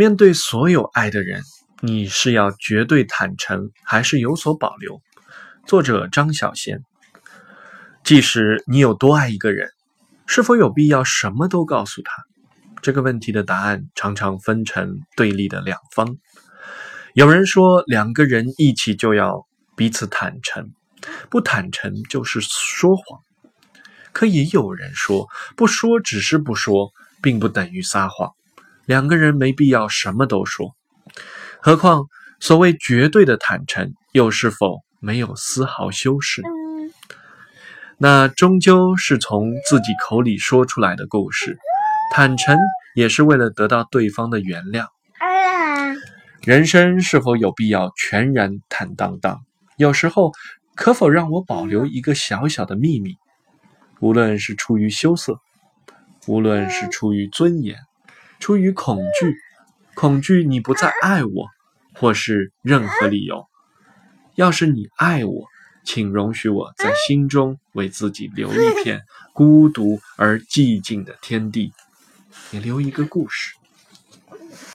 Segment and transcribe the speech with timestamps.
[0.00, 1.42] 面对所有爱的人，
[1.80, 5.02] 你是要绝对坦诚，还是有所保留？
[5.66, 6.82] 作者张小娴。
[8.04, 9.70] 即使你有多爱一个人，
[10.24, 12.22] 是否有必要什么都告诉他？
[12.80, 16.16] 这个问题的答案常常分成对立的两方。
[17.14, 20.70] 有人说，两个人一起就要彼此坦诚，
[21.28, 23.20] 不坦诚就是说谎。
[24.12, 25.26] 可也有人说，
[25.56, 28.30] 不说只是不说，并不等于撒谎。
[28.88, 30.74] 两个人没必要什么都说，
[31.60, 32.06] 何况
[32.40, 36.40] 所谓绝对的坦诚，又是否没有丝毫修饰？
[37.98, 41.58] 那终究是从自己口里说出来的故事。
[42.14, 42.56] 坦诚
[42.94, 44.86] 也是为了得到对方的原谅。
[46.42, 49.42] 人生是否有必要全然坦荡荡？
[49.76, 50.32] 有时候，
[50.74, 53.16] 可否让我保留一个小小的秘密？
[54.00, 55.38] 无论是出于羞涩，
[56.26, 57.76] 无论是出于尊严。
[58.48, 59.36] 出于恐惧，
[59.94, 61.48] 恐惧你不再爱我，
[61.92, 63.46] 或是任何理由。
[64.36, 65.44] 要是你爱我，
[65.84, 69.02] 请容许我在心中为自己留一片
[69.34, 71.74] 孤独而寂静的天地，
[72.50, 73.52] 也留一个故事。